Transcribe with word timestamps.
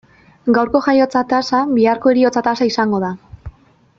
Gaurko 0.57 0.79
jaiotza 0.85 1.21
tasa 1.33 1.59
biharko 1.75 2.13
heriotza 2.15 2.45
tasa 2.51 2.69
izango 2.73 3.05
da. 3.07 3.15